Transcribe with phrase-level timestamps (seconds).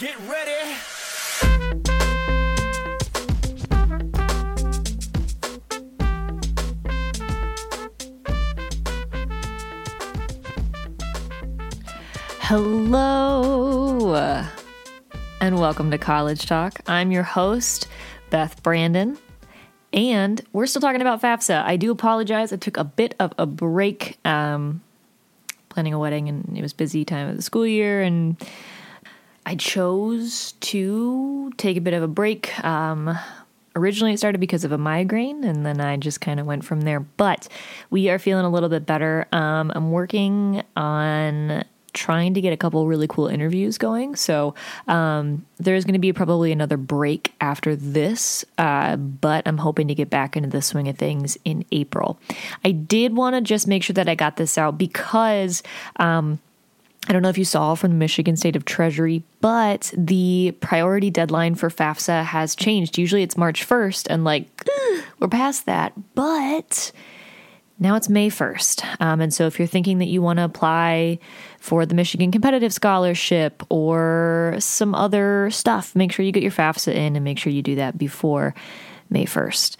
[0.00, 0.76] Get ready.
[12.38, 14.14] Hello,
[15.40, 16.78] and welcome to College Talk.
[16.86, 17.88] I'm your host,
[18.30, 19.18] Beth Brandon,
[19.92, 21.64] and we're still talking about FAFSA.
[21.64, 22.52] I do apologize.
[22.52, 24.80] I took a bit of a break um,
[25.70, 28.36] planning a wedding, and it was busy time of the school year, and
[29.48, 32.62] I chose to take a bit of a break.
[32.62, 33.18] Um,
[33.74, 36.82] originally, it started because of a migraine, and then I just kind of went from
[36.82, 37.00] there.
[37.00, 37.48] But
[37.88, 39.26] we are feeling a little bit better.
[39.32, 44.16] Um, I'm working on trying to get a couple really cool interviews going.
[44.16, 44.54] So
[44.86, 49.94] um, there's going to be probably another break after this, uh, but I'm hoping to
[49.94, 52.20] get back into the swing of things in April.
[52.66, 55.62] I did want to just make sure that I got this out because.
[55.96, 56.38] Um,
[57.06, 61.10] I don't know if you saw from the Michigan State of Treasury, but the priority
[61.10, 62.98] deadline for FAFSA has changed.
[62.98, 64.68] Usually it's March 1st, and like,
[65.18, 65.92] we're past that.
[66.14, 66.92] But
[67.78, 69.00] now it's May 1st.
[69.00, 71.18] Um, and so if you're thinking that you want to apply
[71.60, 76.92] for the Michigan Competitive Scholarship or some other stuff, make sure you get your FAFSA
[76.92, 78.54] in and make sure you do that before
[79.08, 79.76] May 1st.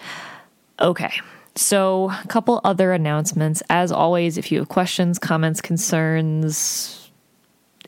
[0.81, 1.13] Okay.
[1.57, 3.65] So, a couple other announcements.
[3.69, 7.08] As always, if you have questions, comments, concerns,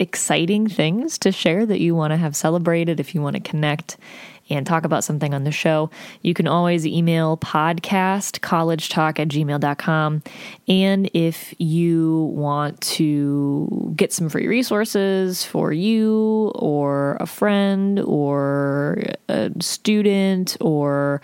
[0.00, 3.96] exciting things to share that you want to have celebrated, if you want to connect
[4.48, 5.88] and talk about something on the show,
[6.22, 10.24] you can always email podcast collegetalk at gmail.com.
[10.66, 19.04] And if you want to get some free resources for you or a friend or
[19.28, 21.22] a student or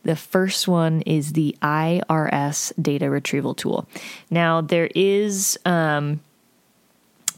[0.04, 3.88] the first one is the IRS data retrieval tool.
[4.30, 5.58] Now, there is.
[5.64, 6.20] Um,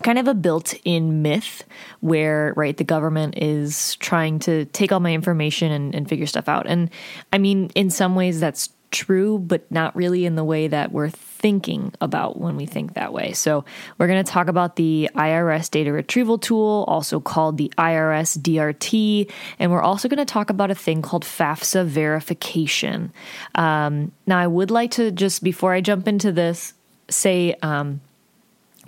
[0.03, 1.65] kind of a built-in myth
[2.01, 6.49] where right the government is trying to take all my information and, and, figure stuff
[6.49, 6.67] out.
[6.67, 6.91] And
[7.33, 11.11] i mean in some ways that's true but not really in the way that we're
[11.11, 13.33] thinking about when we think that way.
[13.33, 13.65] So
[13.99, 19.31] we're going to talk about the irs data retrieval tool also called the irs drt
[19.59, 23.13] and we're also going to talk about a thing called fafsa verification.
[23.55, 26.73] Um, now i would like to just before i jump into this
[27.11, 28.01] say um,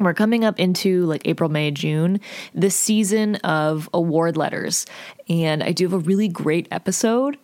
[0.05, 2.21] we're coming up into like April, May, June,
[2.55, 4.87] the season of award letters.
[5.29, 7.39] And I do have a really great episode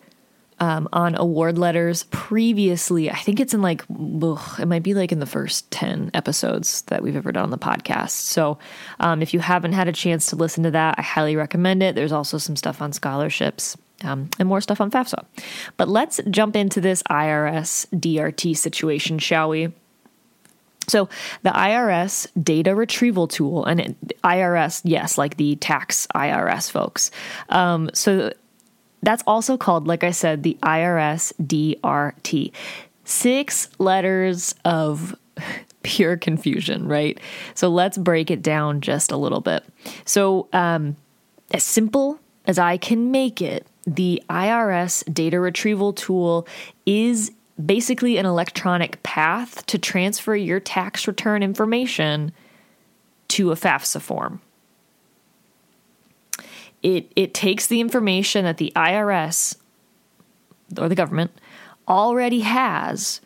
[0.59, 3.11] um, on award letters previously.
[3.11, 6.81] I think it's in like, ugh, it might be like in the first 10 episodes
[6.83, 8.11] that we've ever done on the podcast.
[8.11, 8.57] So
[8.99, 11.95] um, if you haven't had a chance to listen to that, I highly recommend it.
[11.95, 13.77] There's also some stuff on scholarships.
[14.03, 15.25] Um, and more stuff on FAFSA.
[15.75, 19.73] But let's jump into this IRS DRT situation, shall we?
[20.87, 21.09] So
[21.43, 27.11] the IRS data retrieval tool, and IRS, yes, like the tax IRS folks.
[27.49, 28.31] Um, so
[29.03, 32.51] that's also called, like I said, the IRS DRT.
[33.03, 35.15] Six letters of
[35.83, 37.19] pure confusion, right?
[37.53, 39.63] So let's break it down just a little bit.
[40.05, 40.95] So, um,
[41.51, 46.45] as simple as I can make it, the IRS data retrieval tool
[46.85, 47.31] is
[47.63, 52.31] basically an electronic path to transfer your tax return information
[53.29, 54.41] to a FAFSA form.
[56.83, 59.57] It, it takes the information that the IRS
[60.79, 61.31] or the government
[61.87, 63.21] already has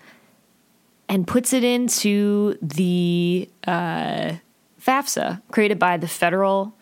[1.09, 4.33] and puts it into the uh,
[4.79, 6.73] FAFSA created by the federal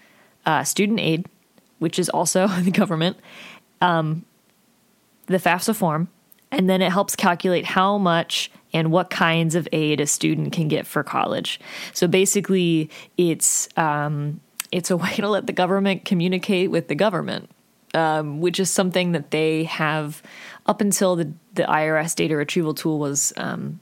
[0.45, 1.25] uh, student aid,
[1.79, 3.17] which is also the government,
[3.81, 4.23] um,
[5.25, 6.09] the FAFSA form
[6.51, 10.67] and then it helps calculate how much and what kinds of aid a student can
[10.67, 11.59] get for college.
[11.93, 14.39] So basically, it's um,
[14.71, 17.49] it's a way to let the government communicate with the government,
[17.93, 20.21] um, which is something that they have
[20.65, 23.33] up until the the IRS data retrieval tool was.
[23.37, 23.79] Um,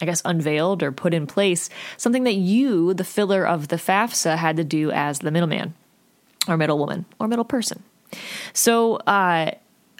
[0.00, 4.36] I guess unveiled or put in place something that you, the filler of the FAFSA,
[4.36, 5.74] had to do as the middleman
[6.46, 7.82] or middlewoman or middle person.
[8.52, 9.50] So, uh,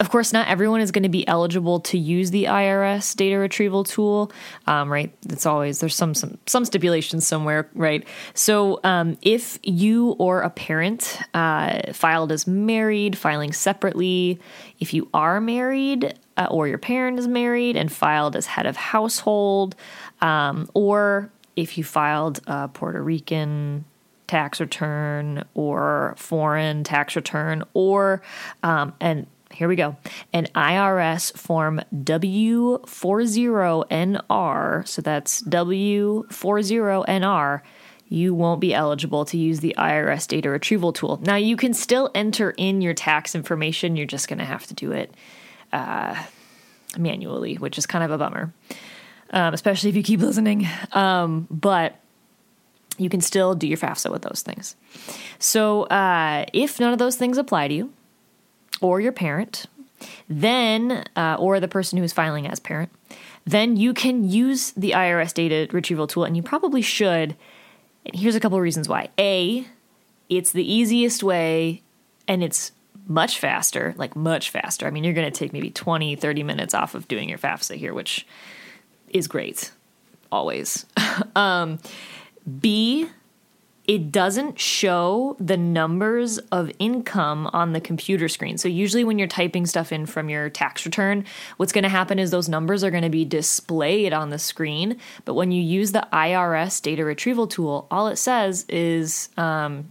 [0.01, 3.85] of course, not everyone is going to be eligible to use the IRS data retrieval
[3.85, 4.31] tool,
[4.67, 5.13] um, right?
[5.29, 8.07] It's always there's some some some stipulations somewhere, right?
[8.35, 14.39] So, um, if you or a parent uh, filed as married, filing separately,
[14.79, 18.77] if you are married uh, or your parent is married and filed as head of
[18.77, 19.75] household,
[20.21, 23.85] um, or if you filed a Puerto Rican
[24.29, 28.23] tax return or foreign tax return or
[28.63, 29.97] um, and here we go.
[30.33, 37.61] An IRS Form W40NR, so that's W40NR,
[38.11, 41.21] you won't be eligible to use the IRS data retrieval tool.
[41.23, 44.75] Now, you can still enter in your tax information, you're just going to have to
[44.75, 45.13] do it
[45.73, 46.23] uh,
[46.97, 48.53] manually, which is kind of a bummer,
[49.31, 50.67] um, especially if you keep listening.
[50.93, 51.97] Um, but
[52.97, 54.75] you can still do your FAFSA with those things.
[55.39, 57.93] So, uh, if none of those things apply to you,
[58.81, 59.67] or your parent,
[60.29, 62.91] then, uh, or the person who is filing as parent,
[63.45, 67.37] then you can use the IRS data retrieval tool, and you probably should.
[68.05, 69.09] And here's a couple of reasons why.
[69.19, 69.67] A,
[70.29, 71.83] it's the easiest way,
[72.27, 72.73] and it's
[73.07, 74.87] much faster, like much faster.
[74.87, 77.77] I mean, you're going to take maybe 20, 30 minutes off of doing your FAFSA
[77.77, 78.27] here, which
[79.09, 79.73] is great,
[80.31, 80.85] always.
[81.37, 81.79] um,
[82.61, 83.07] B,
[83.89, 88.59] it doesn't show the numbers of income on the computer screen.
[88.59, 91.25] So, usually, when you're typing stuff in from your tax return,
[91.57, 94.99] what's going to happen is those numbers are going to be displayed on the screen.
[95.25, 99.91] But when you use the IRS data retrieval tool, all it says is, um,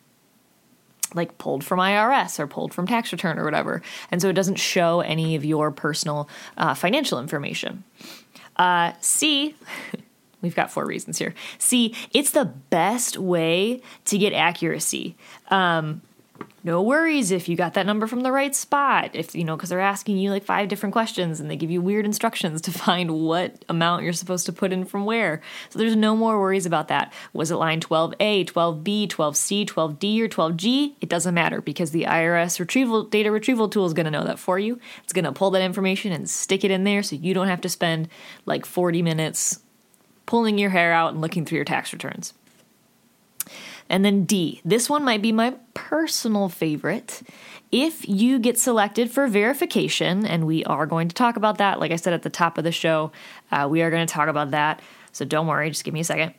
[1.16, 3.82] like pulled from IRS or pulled from tax return or whatever.
[4.12, 7.84] And so it doesn't show any of your personal uh, financial information.
[8.58, 9.56] Uh, C,
[10.48, 11.34] We've got four reasons here.
[11.58, 15.18] See, it's the best way to get accuracy.
[15.50, 16.02] Um,
[16.64, 19.12] no worries if you got that number from the right spot.
[19.14, 21.82] If you know, because they're asking you like five different questions and they give you
[21.82, 25.42] weird instructions to find what amount you're supposed to put in from where.
[25.70, 27.14] So there's no more worries about that.
[27.34, 30.96] Was it line 12A, 12B, 12C, 12D, or 12G?
[31.00, 34.40] It doesn't matter because the IRS retrieval data retrieval tool is going to know that
[34.40, 34.80] for you.
[35.04, 37.62] It's going to pull that information and stick it in there so you don't have
[37.62, 38.10] to spend
[38.46, 39.60] like 40 minutes
[40.28, 42.36] pulling your hair out and looking through your tax returns.
[43.90, 47.24] And then D, this one might be my personal favorite.
[47.72, 51.92] If you get selected for verification, and we are going to talk about that, like
[51.92, 53.12] I said at the top of the show,
[53.52, 54.82] uh, we are going to talk about that.
[55.12, 56.34] So don't worry, just give me a second.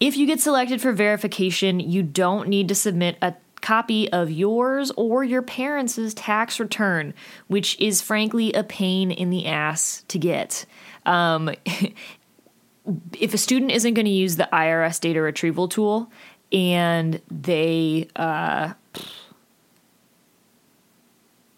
[0.00, 4.90] If you get selected for verification, you don't need to submit a copy of yours
[4.96, 7.14] or your parents' tax return,
[7.46, 10.66] which is frankly a pain in the ass to get.
[11.06, 11.50] Um,
[13.18, 16.10] if a student isn't going to use the IRS data retrieval tool
[16.52, 18.72] and they uh,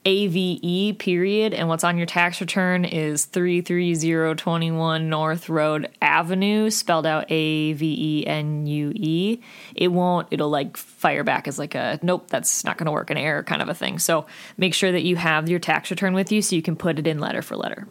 [0.05, 7.31] AVE period and what's on your tax return is 33021 North Road Avenue spelled out
[7.31, 9.39] A V E N U E.
[9.75, 13.11] It won't it'll like fire back as like a nope that's not going to work
[13.11, 13.97] an error kind of a thing.
[13.97, 14.25] So
[14.57, 17.07] make sure that you have your tax return with you so you can put it
[17.07, 17.87] in letter for letter.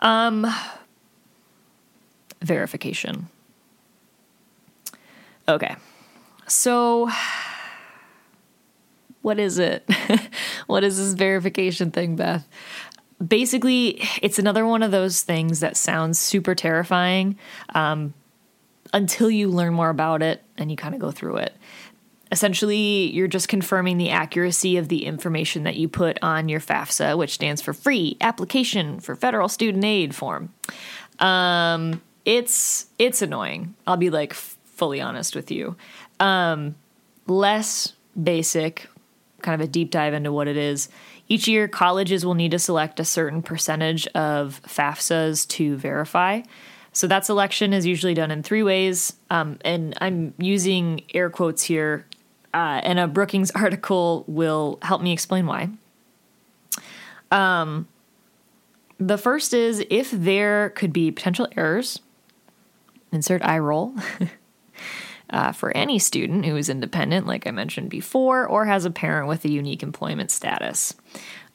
[0.00, 0.46] Um
[2.42, 3.28] verification.
[5.46, 5.76] Okay.
[6.48, 7.08] So
[9.22, 9.88] what is it?
[10.70, 12.46] what is this verification thing, Beth?
[13.24, 17.38] Basically, it's another one of those things that sounds super terrifying
[17.74, 18.14] um,
[18.94, 21.54] until you learn more about it and you kind of go through it.
[22.32, 27.18] Essentially, you're just confirming the accuracy of the information that you put on your FAFSA,
[27.18, 30.54] which stands for Free Application for Federal Student Aid form.
[31.18, 33.74] Um, it's it's annoying.
[33.86, 35.76] I'll be like fully honest with you.
[36.20, 36.76] Um,
[37.26, 38.88] less basic
[39.42, 40.88] kind of a deep dive into what it is.
[41.28, 46.42] Each year, colleges will need to select a certain percentage of FAFSAs to verify.
[46.92, 49.14] So that selection is usually done in three ways.
[49.30, 52.06] Um, and I'm using air quotes here,
[52.52, 55.70] uh, and a Brookings article will help me explain why.
[57.30, 57.86] Um,
[58.98, 62.00] the first is if there could be potential errors,
[63.12, 63.94] insert eye roll.
[65.30, 69.28] uh, for any student who is independent, like I mentioned before, or has a parent
[69.28, 70.94] with a unique employment status.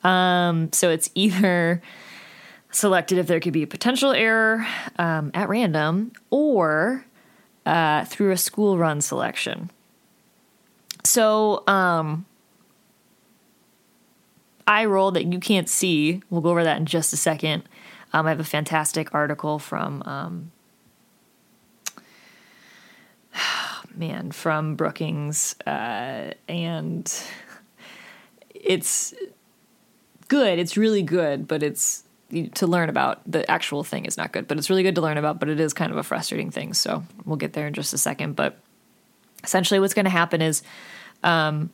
[0.03, 1.81] Um, so it's either
[2.71, 4.65] selected if there could be a potential error
[4.97, 7.05] um, at random or
[7.65, 9.71] uh, through a school run selection.
[11.03, 12.25] So, um,
[14.67, 17.63] eye roll that you can't see, we'll go over that in just a second.
[18.13, 20.51] Um, I have a fantastic article from um,
[23.97, 27.23] man, from Brookings, uh, and
[28.53, 29.13] it's
[30.27, 30.59] good.
[30.59, 32.03] It's really good, but it's
[32.55, 33.21] to learn about.
[33.29, 35.39] The actual thing is not good, but it's really good to learn about.
[35.39, 36.73] But it is kind of a frustrating thing.
[36.73, 38.35] So we'll get there in just a second.
[38.35, 38.57] But
[39.43, 40.63] essentially, what's going to happen is.
[41.23, 41.71] Um,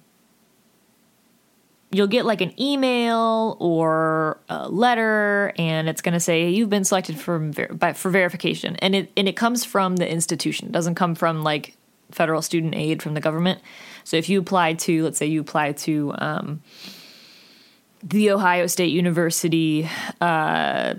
[1.91, 6.85] you'll get like an email or a letter and it's going to say you've been
[6.85, 7.51] selected for
[7.93, 11.75] for verification and it and it comes from the institution it doesn't come from like
[12.11, 13.61] federal student aid from the government.
[14.03, 16.61] So if you apply to, let's say you apply to um,
[18.03, 19.89] the Ohio State University,
[20.19, 20.95] uh,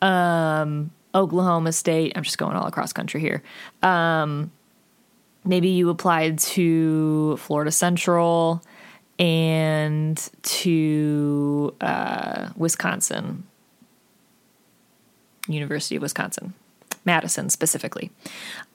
[0.00, 3.42] um, Oklahoma State, I'm just going all across country here.
[3.82, 4.52] Um,
[5.44, 8.62] maybe you applied to Florida Central
[9.18, 13.44] and to uh, Wisconsin,
[15.48, 16.54] University of Wisconsin.
[17.04, 18.10] Madison specifically.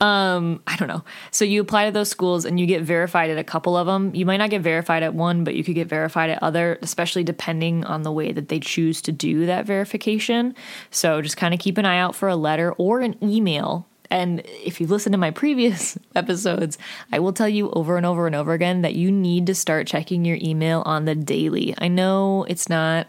[0.02, 1.04] Um, I don't know.
[1.32, 4.14] So you apply to those schools and you get verified at a couple of them.
[4.14, 7.24] You might not get verified at one, but you could get verified at other, especially
[7.24, 10.56] depending on the way that they choose to do that verification.
[10.92, 14.42] So just kind of keep an eye out for a letter or an email and
[14.46, 16.78] if you've listened to my previous episodes,
[17.12, 19.88] I will tell you over and over and over again that you need to start
[19.88, 21.74] checking your email on the daily.
[21.80, 23.08] I know it's not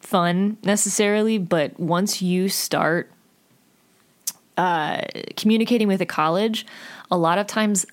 [0.00, 3.10] fun necessarily, but once you start
[4.56, 5.02] uh,
[5.36, 6.66] communicating with a college,
[7.10, 7.86] a lot of times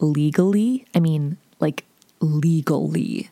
[0.00, 1.84] legally, I mean, like
[2.20, 3.30] legally,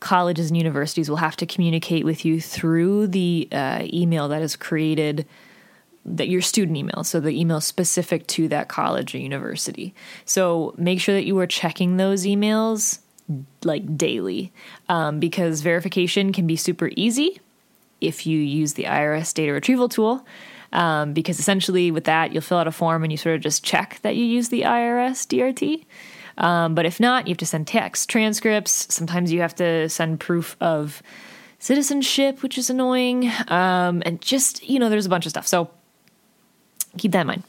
[0.00, 4.56] colleges and universities will have to communicate with you through the uh, email that is
[4.56, 5.26] created
[6.04, 9.94] that your student email so the email specific to that college or university.
[10.24, 13.00] So make sure that you are checking those emails
[13.64, 14.52] like daily
[14.88, 17.40] um, because verification can be super easy
[18.00, 20.24] if you use the irs data retrieval tool
[20.72, 23.64] um, because essentially with that you'll fill out a form and you sort of just
[23.64, 25.84] check that you use the IRS DRT.
[26.38, 28.92] Um, but if not, you have to send text transcripts.
[28.94, 31.02] Sometimes you have to send proof of
[31.58, 33.30] citizenship, which is annoying.
[33.48, 35.46] Um, and just, you know, there's a bunch of stuff.
[35.46, 35.70] So
[36.96, 37.42] keep that in mind.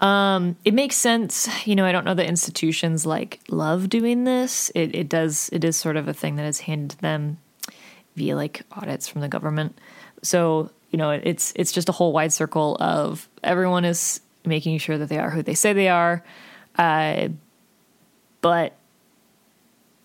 [0.00, 1.48] Um, it makes sense.
[1.66, 4.70] You know, I don't know that institutions like love doing this.
[4.74, 7.38] It, it does, it is sort of a thing that is handed to them
[8.16, 9.78] via like audits from the government.
[10.22, 14.98] So you know, it's it's just a whole wide circle of everyone is making sure
[14.98, 16.24] that they are who they say they are,
[16.76, 17.28] uh,
[18.40, 18.74] but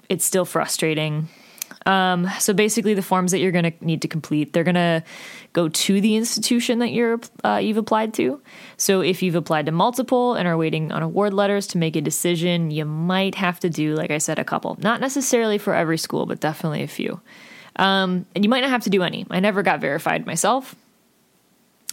[0.09, 1.27] it's still frustrating.
[1.87, 5.03] Um, so basically, the forms that you're going to need to complete, they're going to
[5.53, 8.41] go to the institution that you're uh, you've applied to.
[8.77, 12.01] So if you've applied to multiple and are waiting on award letters to make a
[12.01, 14.77] decision, you might have to do, like I said, a couple.
[14.81, 17.21] Not necessarily for every school, but definitely a few.
[17.75, 19.25] Um, and you might not have to do any.
[19.29, 20.75] I never got verified myself,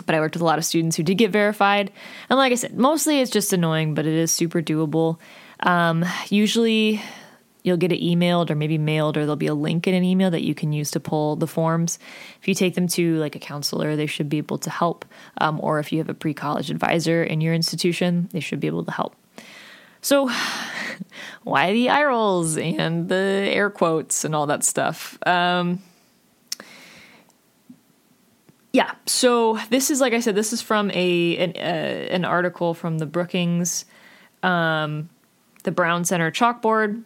[0.07, 1.91] but I worked with a lot of students who did get verified.
[2.29, 5.19] And like I said, mostly it's just annoying, but it is super doable.
[5.61, 7.03] Um, usually
[7.62, 10.31] you'll get it emailed or maybe mailed, or there'll be a link in an email
[10.31, 11.99] that you can use to pull the forms.
[12.41, 15.05] If you take them to like a counselor, they should be able to help.
[15.39, 18.67] Um, or if you have a pre college advisor in your institution, they should be
[18.67, 19.15] able to help.
[20.02, 20.30] So,
[21.44, 25.18] why the eye rolls and the air quotes and all that stuff?
[25.26, 25.80] Um,
[28.73, 32.75] yeah, so this is like I said, this is from a an, uh, an article
[32.75, 33.85] from the Brookings,
[34.42, 35.11] um,
[35.64, 37.02] the Brown Center chalkboard,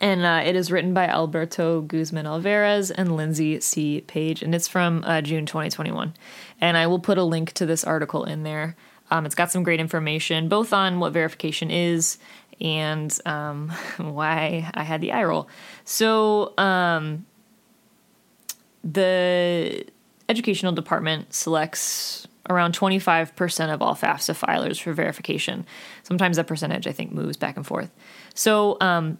[0.00, 4.02] and uh, it is written by Alberto Guzman Alvarez and Lindsay C.
[4.02, 6.12] Page, and it's from uh, June 2021.
[6.60, 8.76] And I will put a link to this article in there.
[9.10, 12.18] Um, it's got some great information, both on what verification is
[12.60, 13.68] and um,
[13.98, 15.48] why I had the eye roll.
[15.84, 17.26] So, um,
[18.82, 19.86] the
[20.28, 25.64] educational department selects around 25% of all FAFSA filers for verification.
[26.02, 27.90] Sometimes that percentage, I think, moves back and forth.
[28.34, 29.18] So, um,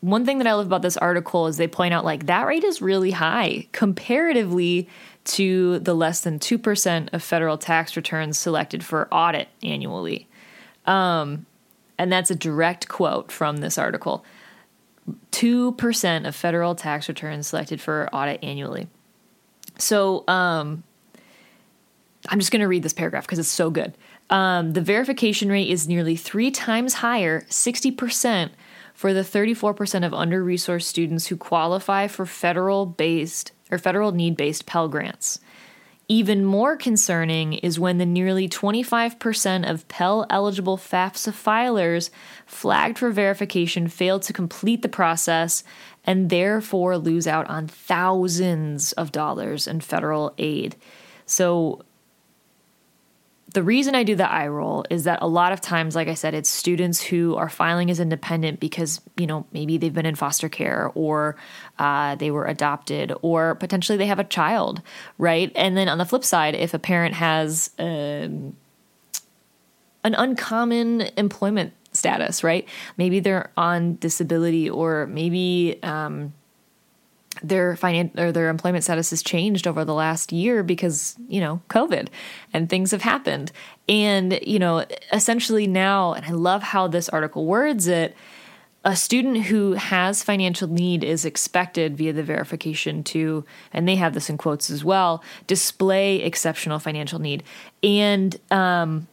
[0.00, 2.64] one thing that I love about this article is they point out like that rate
[2.64, 4.88] is really high comparatively
[5.24, 10.28] to the less than 2% of federal tax returns selected for audit annually.
[10.86, 11.46] Um,
[11.98, 14.24] and that's a direct quote from this article
[15.32, 18.88] 2% of federal tax returns selected for audit annually.
[19.78, 20.82] So, um,
[22.28, 23.96] I'm just going to read this paragraph because it's so good.
[24.30, 28.50] Um, the verification rate is nearly three times higher, 60%,
[28.98, 34.36] for the 34% of under resourced students who qualify for federal based or federal need
[34.36, 35.38] based Pell Grants.
[36.08, 42.10] Even more concerning is when the nearly 25% of Pell eligible FAFSA filers
[42.44, 45.62] flagged for verification failed to complete the process
[46.02, 50.74] and therefore lose out on thousands of dollars in federal aid.
[51.24, 51.84] So
[53.54, 56.14] the reason I do the eye roll is that a lot of times, like I
[56.14, 60.16] said, it's students who are filing as independent because, you know, maybe they've been in
[60.16, 61.36] foster care or
[61.78, 64.82] uh, they were adopted or potentially they have a child,
[65.16, 65.50] right?
[65.54, 68.54] And then on the flip side, if a parent has um,
[70.04, 72.68] an uncommon employment status, right?
[72.98, 75.78] Maybe they're on disability or maybe.
[75.82, 76.34] Um,
[77.42, 81.60] their finan- or their employment status has changed over the last year because you know
[81.68, 82.08] covid
[82.52, 83.52] and things have happened.
[83.88, 88.14] And you know essentially now and i love how this article words it
[88.84, 94.14] a student who has financial need is expected via the verification to and they have
[94.14, 97.42] this in quotes as well display exceptional financial need.
[97.82, 99.08] And um,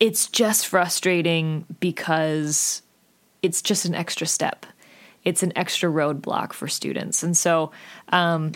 [0.00, 2.82] it's just frustrating because
[3.42, 4.64] it's just an extra step
[5.24, 7.22] it's an extra roadblock for students.
[7.22, 7.70] And so
[8.10, 8.52] um,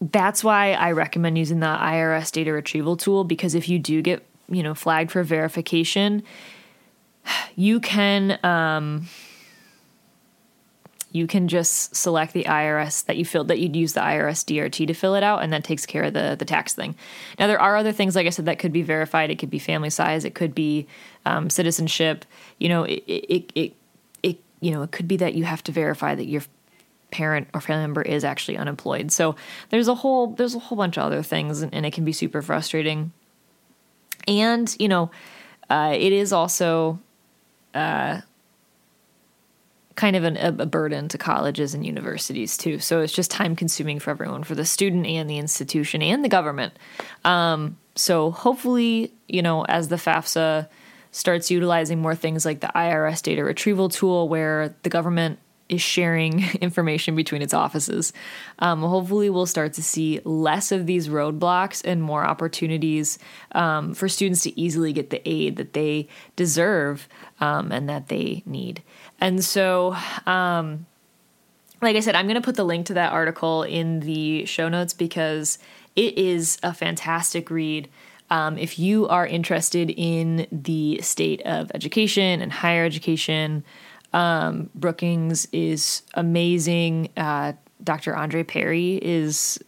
[0.00, 4.26] that's why I recommend using the IRS data retrieval tool because if you do get
[4.48, 6.22] you know flagged for verification,
[7.56, 9.06] you can um,
[11.12, 14.86] you can just select the IRS that you filled that you'd use the IRS DRT
[14.86, 16.96] to fill it out, and that takes care of the the tax thing.
[17.38, 19.30] Now there are other things, like I said, that could be verified.
[19.30, 20.24] It could be family size.
[20.24, 20.86] It could be
[21.24, 22.24] um, citizenship.
[22.58, 23.74] You know, it, it, it
[24.62, 26.42] you know, it could be that you have to verify that your
[27.10, 29.12] parent or family member is actually unemployed.
[29.12, 29.36] So
[29.68, 32.12] there's a whole there's a whole bunch of other things, and, and it can be
[32.12, 33.12] super frustrating.
[34.26, 35.10] And you know,
[35.68, 37.00] uh, it is also
[37.74, 38.20] uh,
[39.96, 42.78] kind of an, a, burden to colleges and universities too.
[42.78, 46.28] So it's just time consuming for everyone, for the student and the institution and the
[46.28, 46.78] government.
[47.24, 50.68] Um, so hopefully, you know, as the FAFSA
[51.12, 56.44] starts utilizing more things like the IRS data retrieval tool, where the government is sharing
[56.60, 58.12] information between its offices.
[58.58, 63.18] Um, hopefully, we'll start to see less of these roadblocks and more opportunities
[63.52, 67.08] um, for students to easily get the aid that they deserve
[67.40, 68.82] um, and that they need.
[69.20, 69.96] And so,
[70.26, 70.86] um,
[71.80, 74.68] like I said, I'm going to put the link to that article in the show
[74.68, 75.58] notes because
[75.96, 77.88] it is a fantastic read.
[78.32, 83.62] Um, if you are interested in the state of education and higher education,
[84.14, 87.10] um, Brookings is amazing.
[87.14, 87.52] Uh,
[87.84, 88.16] Dr.
[88.16, 89.62] Andre Perry is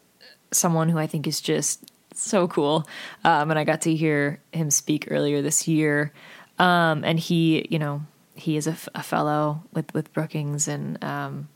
[0.50, 2.88] someone who I think is just so cool.
[3.22, 6.14] Um, and I got to hear him speak earlier this year.
[6.58, 8.00] Um, and he, you know,
[8.34, 11.48] he is a, f- a fellow with, with Brookings, and um,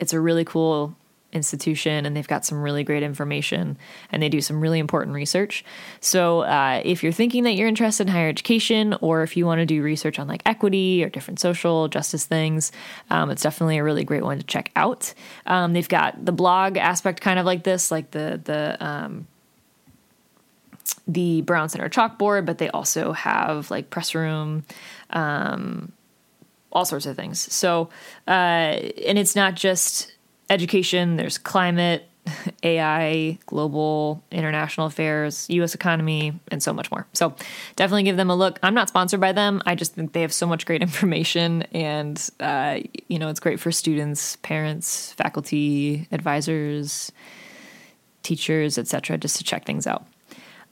[0.00, 0.96] it's a really cool
[1.32, 3.76] institution and they've got some really great information
[4.10, 5.64] and they do some really important research.
[6.00, 9.58] So, uh, if you're thinking that you're interested in higher education or if you want
[9.58, 12.72] to do research on like equity or different social justice things,
[13.10, 15.12] um, it's definitely a really great one to check out.
[15.46, 19.26] Um, they've got the blog aspect kind of like this, like the, the, um,
[21.06, 24.64] the Brown Center chalkboard, but they also have like press room,
[25.10, 25.92] um,
[26.72, 27.40] all sorts of things.
[27.52, 27.90] So,
[28.26, 30.12] uh, and it's not just
[30.50, 32.08] education, there's climate,
[32.62, 37.06] AI, global, international affairs, US economy, and so much more.
[37.12, 37.34] So
[37.76, 38.58] definitely give them a look.
[38.62, 39.62] I'm not sponsored by them.
[39.66, 43.60] I just think they have so much great information, and uh, you know, it's great
[43.60, 47.12] for students, parents, faculty, advisors,
[48.22, 50.06] teachers, etc., just to check things out.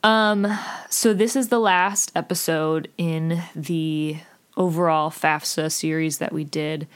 [0.03, 0.47] Um,
[0.89, 4.19] so this is the last episode in the
[4.57, 6.87] overall FAFSA series that we did.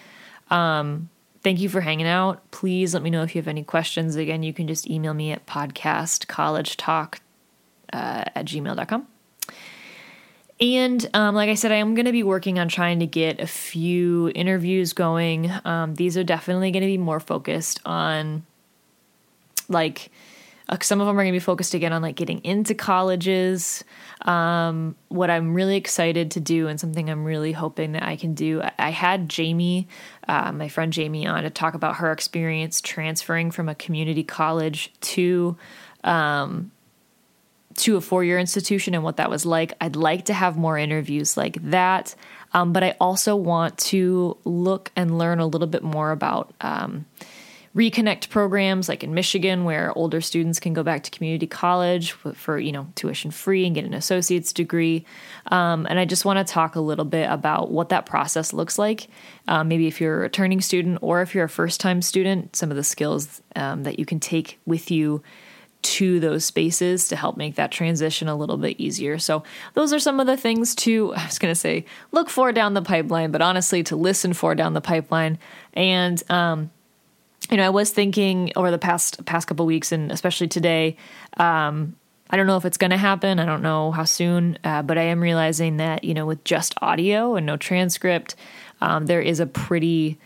[0.50, 1.08] Um,
[1.42, 2.50] thank you for hanging out.
[2.50, 4.16] Please let me know if you have any questions.
[4.16, 7.18] Again, you can just email me at podcastcollegetalk
[7.92, 9.06] uh, at gmail.com.
[10.60, 13.40] And um, like I said, I am going to be working on trying to get
[13.40, 15.50] a few interviews going.
[15.64, 18.44] Um, these are definitely going to be more focused on
[19.70, 20.10] like
[20.70, 23.84] Uh, some of them are going to be focused again on like getting into colleges.
[24.22, 28.34] Um, what I'm really excited to do, and something I'm really hoping that I can
[28.34, 29.88] do, I, I had Jamie,
[30.28, 34.92] uh, my friend Jamie, on to talk about her experience transferring from a community college
[35.00, 35.58] to.
[36.04, 36.70] Um,
[37.76, 39.72] to a four year institution and what that was like.
[39.80, 42.14] I'd like to have more interviews like that.
[42.52, 47.06] Um, but I also want to look and learn a little bit more about um,
[47.74, 52.58] reconnect programs like in Michigan where older students can go back to community college for
[52.58, 55.04] you know tuition free and get an associate's degree
[55.46, 58.76] um, and I just want to talk a little bit about what that process looks
[58.76, 59.06] like
[59.46, 62.70] um, maybe if you're a returning student or if you're a first time student some
[62.70, 65.22] of the skills um, that you can take with you
[65.82, 69.18] to those spaces to help make that transition a little bit easier.
[69.18, 72.52] So, those are some of the things to, I was going to say, look for
[72.52, 75.38] down the pipeline, but honestly, to listen for down the pipeline.
[75.72, 76.70] And, um,
[77.50, 80.96] you know, I was thinking over the past past couple weeks, and especially today.
[81.36, 81.96] Um,
[82.32, 83.40] I don't know if it's going to happen.
[83.40, 86.74] I don't know how soon, uh, but I am realizing that you know, with just
[86.80, 88.36] audio and no transcript,
[88.80, 90.18] um, there is a pretty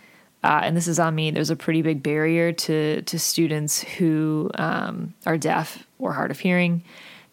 [0.43, 1.31] uh, and this is on me.
[1.31, 6.39] There's a pretty big barrier to to students who um, are deaf or hard of
[6.39, 6.85] hearing,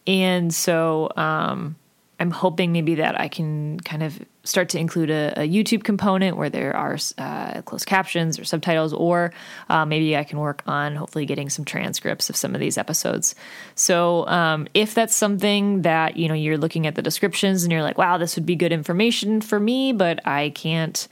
[0.08, 1.76] and so um,
[2.22, 6.38] I'm hoping maybe that I can kind of start to include a, a YouTube component
[6.38, 9.32] where there are uh, closed captions or subtitles, or
[9.70, 13.36] uh, maybe I can work on hopefully getting some transcripts of some of these episodes.
[13.76, 17.84] So um, if that's something that you know you're looking at the descriptions and you're
[17.84, 21.08] like, wow, this would be good information for me, but I can't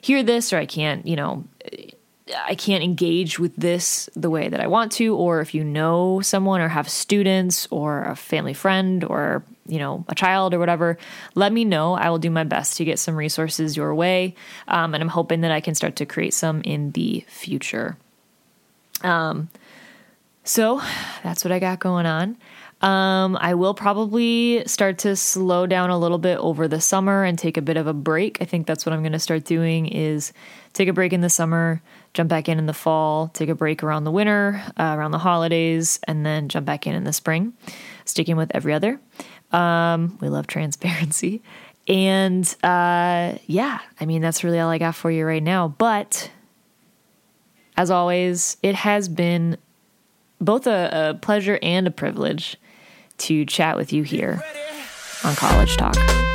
[0.00, 1.44] hear this or I can't, you know,
[2.44, 6.20] I can't engage with this the way that I want to, or if you know
[6.20, 10.98] someone or have students or a family friend or, you know, a child or whatever,
[11.34, 11.94] let me know.
[11.94, 14.34] I will do my best to get some resources your way.
[14.68, 17.96] Um, and I'm hoping that I can start to create some in the future.
[19.02, 19.48] Um,
[20.44, 20.80] so
[21.22, 22.36] that's what I got going on.
[22.82, 27.38] Um, I will probably start to slow down a little bit over the summer and
[27.38, 28.38] take a bit of a break.
[28.42, 30.32] I think that's what I'm going to start doing is
[30.74, 31.80] take a break in the summer,
[32.12, 35.18] jump back in in the fall, take a break around the winter, uh, around the
[35.18, 37.54] holidays, and then jump back in in the spring,
[38.04, 39.00] sticking with every other.
[39.52, 41.42] Um, we love transparency.
[41.88, 45.68] And uh, yeah, I mean, that's really all I got for you right now.
[45.68, 46.32] But
[47.76, 49.56] as always, it has been
[50.40, 52.56] both a, a pleasure and a privilege
[53.18, 54.42] to chat with you here
[55.22, 56.25] on College Talk.